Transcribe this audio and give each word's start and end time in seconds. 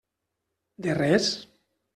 De 0.87 0.95
res. 1.01 1.31